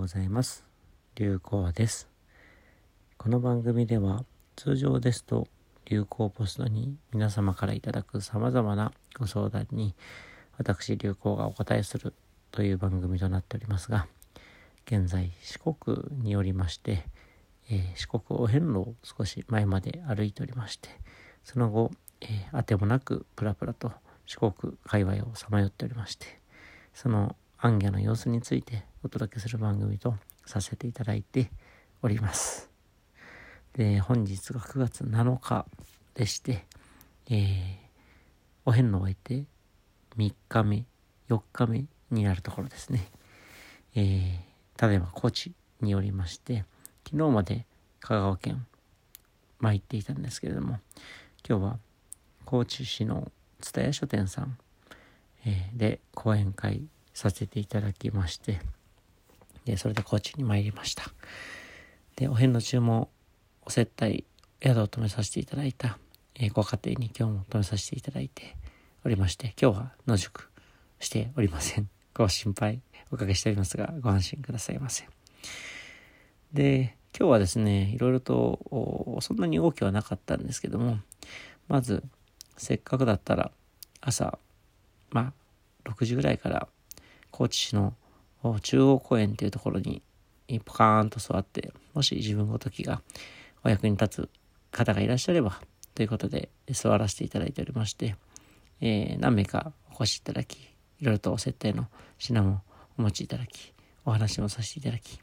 [0.00, 0.64] ございます。
[1.14, 2.08] 流行です。
[3.18, 4.24] この番組では
[4.56, 5.46] 通常ですと
[5.84, 9.94] 流行ポストに皆様からいただく様々なご相談に
[10.56, 12.14] 私流行がお答えする
[12.50, 14.06] という番組となっておりますが
[14.86, 17.04] 現在四国によりまして、
[17.70, 20.88] えー、四国お遍路を少し前まで歩いておりまして
[21.44, 21.90] その後、
[22.22, 23.92] えー、あてもなくプラプラと
[24.24, 26.26] 四国界隈をさまよっておりまして
[26.94, 30.14] その暗夜の様子についてお届けする番組と
[30.46, 31.50] させていただいて
[32.00, 32.70] おります。
[33.74, 35.66] で、本日が9月7日
[36.14, 36.64] でして、
[37.28, 37.76] えー、
[38.64, 39.44] お遍路を終えて
[40.16, 40.86] 3日目、
[41.28, 43.10] 4日目になるところですね。
[43.94, 46.64] えー、ただいま高知によりまして、
[47.06, 47.66] 昨日まで
[48.00, 48.66] 香川県
[49.58, 50.80] 参っていたんですけれども、
[51.46, 51.78] 今日は
[52.46, 54.56] 高知市の蔦屋書店さん、
[55.44, 58.60] えー、で講演会させていただきまして、
[59.64, 61.04] で、それで高知に参りました。
[62.16, 63.10] で、お遍路中も
[63.62, 64.24] お接待、
[64.62, 65.98] 宿を泊めさせていただいた、
[66.34, 68.56] えー、ご家庭に今日も泊めさせていただいて
[69.04, 70.50] おりまして、今日は野宿
[70.98, 71.88] しておりません。
[72.14, 75.08] ご心配おかけしておりますが、ご安心くださいませ。
[76.52, 80.98] で、今日はですね、いろいろと、そんなに動きはなかったんですけども、
[81.68, 82.04] まず、
[82.56, 83.50] せっかくだったら、
[84.00, 84.38] 朝、
[85.10, 85.32] ま
[85.84, 86.68] あ、6時ぐらいから
[87.30, 87.94] 高知市の
[88.62, 90.02] 中央公園っていうところに
[90.64, 93.02] ポカーンと座って、もし自分ごときが
[93.64, 94.28] お役に立つ
[94.70, 95.60] 方がいらっしゃれば、
[95.94, 98.16] ということで座らせていただいておりまして、
[98.80, 100.56] えー、何名かお越しいただき、
[101.00, 101.86] いろいろとお設定の
[102.18, 102.62] 品も
[102.98, 103.72] お持ちいただき、
[104.04, 105.20] お話もさせていただき、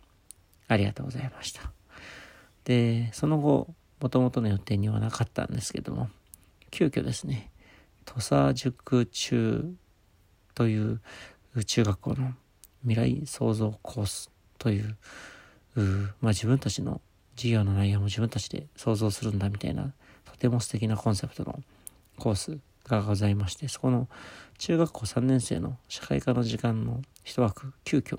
[0.67, 1.71] ありがとうございました。
[2.65, 6.09] で、その後、もともとの予定にはなかったんですけども、
[6.69, 7.49] 急遽ですね、
[8.05, 9.73] 土佐塾中
[10.53, 11.01] という
[11.63, 12.33] 中学校の
[12.81, 14.97] 未来創造コースという
[16.21, 17.01] まあ、自分たちの
[17.35, 19.93] 授業の内容も自分たちで想像するんだみたいな
[20.25, 21.59] とても素敵なコンセプトの
[22.17, 22.57] コース
[22.87, 24.07] がございましてそこの
[24.57, 28.17] 中学校3年生の社会科の時間の一枠急遽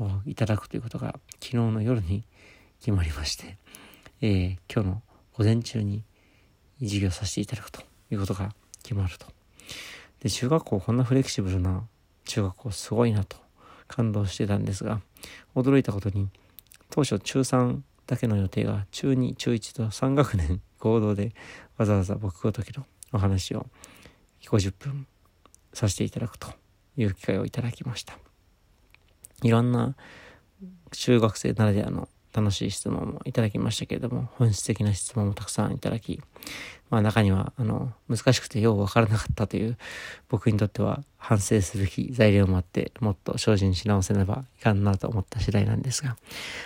[0.00, 2.24] をいただくということが昨日の夜に
[2.80, 3.58] 決まりまして、
[4.20, 5.02] えー、今日の
[5.34, 6.02] 午前中に
[6.80, 8.52] 授業させていただくということが
[8.82, 9.26] 決まると。
[10.20, 11.84] で中学校こんなフレキシブルな
[12.32, 13.36] 中学校すごいなと
[13.88, 15.02] 感動してたんですが、
[15.54, 16.30] 驚いたことに、
[16.88, 21.34] 当初中3だけの予定が中2、中1と3学年合同で
[21.76, 23.66] わざわざ僕ごときのお話を
[24.44, 25.06] 50分
[25.74, 26.48] させていただくと
[26.96, 28.16] いう機会をいただきました。
[29.42, 29.94] いろんな
[30.90, 36.20] 中学生ならではの楽しい質問もいただきましたけれども、本質的な質問もたくさんいただき、
[36.90, 39.76] まあ中には、あの、難しくてようわからなかったという、
[40.28, 46.16] 僕にとっては反省すべき材料もあって、もっと精進し直せねばいかんなと思った次第なんですが、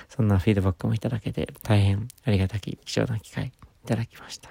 [0.09, 3.47] そんなフィードバックもいただけて、大変ありがたき貴重な機会
[3.85, 4.51] いただきました。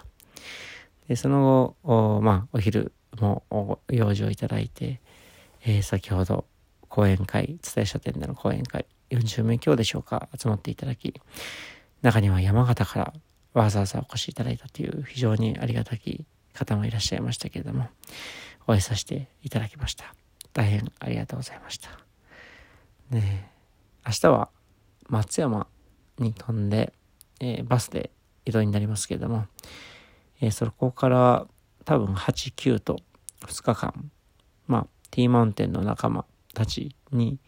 [1.08, 5.00] で、その後、おまあ、お昼も用事をいただいて、
[5.66, 6.46] えー、先ほど
[6.90, 8.86] 講演会、伝え書店での講演会、
[9.20, 11.14] 40名強でしょうか、集まっていただき、
[12.02, 13.14] 中には山形から
[13.54, 17.88] わざわざお越しいただいたという非常にありがたき方もいらっしゃいましたけれども、
[18.68, 20.14] お会いさせていただきました。
[20.54, 21.90] 大変ありがとうございました。
[23.10, 23.52] ね
[24.06, 24.50] 明日は
[25.10, 25.68] 松山
[26.20, 26.94] に飛んで、
[27.40, 28.12] えー、バスで
[28.46, 29.46] 移動になりますけれども、
[30.42, 31.48] えー、そこから
[31.86, 33.00] 多分8、9と
[33.42, 34.12] 2日間、
[34.68, 37.40] まあ、T マウンテンの仲間たちに、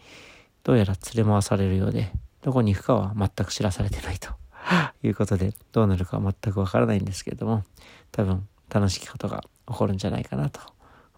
[0.68, 2.12] どうやら連れ回されるようで、
[2.42, 4.32] どこに行くかは全く知らされてないと
[5.02, 7.64] いうことで、どうなるかは全くわからないんですけれども、
[8.12, 10.60] 多分楽しきことが起こるんじゃないかなと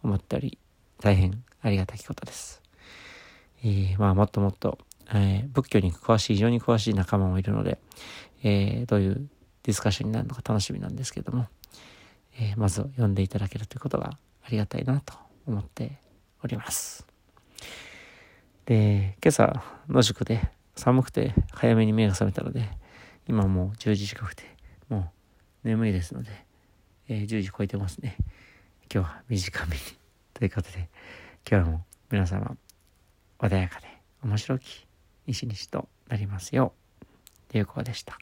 [0.03, 0.59] 思っており、
[1.01, 2.61] 大変ありがたきことです。
[3.63, 4.77] えー、まあもっともっと、
[5.11, 7.79] えー、仏教に詳しい、非常に詳しい仲間もいるので、
[8.43, 9.29] えー、どういう
[9.63, 11.47] ディスカッションになるのか楽しみなんですけども、
[12.37, 15.15] えまず読んでいただけるということがありがたいなと
[15.47, 15.97] 思って
[16.43, 17.07] おります。
[18.69, 22.69] で、今朝、野宿で寒くて早めに目が覚めたので、
[23.27, 24.43] 今もう10時近くて、
[24.89, 25.11] も
[25.65, 26.29] う眠いですので、
[27.07, 28.15] えー、10時超えてますね。
[28.93, 29.81] 今日は短めに。
[30.35, 30.87] ということで、
[31.49, 32.55] 今日も皆様、
[33.39, 33.87] 穏やかで
[34.23, 34.85] 面白き
[35.25, 36.73] 一日となりますよ
[37.51, 38.19] う、有効でした。